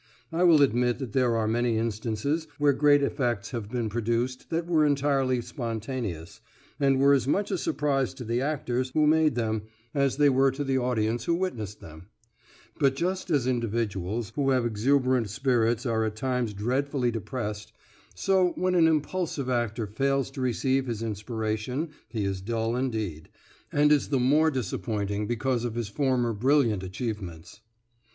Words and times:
I 0.31 0.41
will 0.41 0.63
admit 0.63 0.97
that 0.97 1.11
there 1.13 1.35
are 1.35 1.47
many 1.47 1.77
instances 1.77 2.47
where 2.57 2.73
great 2.73 3.03
effects 3.03 3.51
have 3.51 3.69
been 3.69 3.87
produced 3.87 4.49
that 4.49 4.65
were 4.65 4.83
entirely 4.83 5.41
spontaneous, 5.41 6.41
and 6.79 6.99
were 6.99 7.13
as 7.13 7.27
much 7.27 7.51
a 7.51 7.55
surprise 7.59 8.15
to 8.15 8.23
the 8.23 8.41
actors 8.41 8.89
who 8.95 9.05
made 9.05 9.35
them 9.35 9.61
as 9.93 10.17
they 10.17 10.27
were 10.27 10.49
to 10.53 10.63
the 10.63 10.79
audience 10.79 11.25
who 11.25 11.35
witnessed 11.35 11.81
them; 11.81 12.07
but 12.79 12.95
just 12.95 13.29
as 13.29 13.45
individuals 13.45 14.31
who 14.35 14.49
have 14.49 14.65
exuberant 14.65 15.29
spirits 15.29 15.85
are 15.85 16.03
at 16.03 16.15
times 16.15 16.55
dreadfully 16.55 17.11
depressed, 17.11 17.71
so 18.15 18.53
when 18.55 18.73
an 18.73 18.87
impulsive 18.87 19.51
actor 19.51 19.85
fails 19.85 20.31
to 20.31 20.41
receive 20.41 20.87
his 20.87 21.03
inspiration 21.03 21.89
he 22.09 22.25
is 22.25 22.41
dull 22.41 22.75
indeed, 22.75 23.29
and 23.71 23.91
is 23.91 24.09
the 24.09 24.17
more 24.17 24.49
disappointing 24.49 25.27
because 25.27 25.63
of 25.63 25.75
his 25.75 25.89
former 25.89 26.33
brilliant 26.33 26.81
achievements. 26.81 27.61